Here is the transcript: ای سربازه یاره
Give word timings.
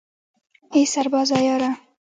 ای 0.73 0.85
سربازه 0.85 1.41
یاره 1.43 1.71